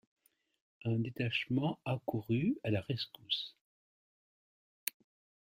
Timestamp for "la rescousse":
2.71-3.55